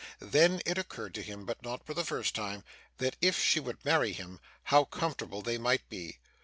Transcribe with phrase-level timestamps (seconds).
[0.17, 2.63] Then, it occurred to him, but not for the first time,
[2.97, 6.17] that if she would marry him, how comfortable they might be!